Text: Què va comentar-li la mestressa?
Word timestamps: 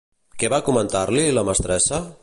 Què 0.43 0.49
va 0.53 0.59
comentar-li 0.69 1.27
la 1.41 1.45
mestressa? 1.51 2.03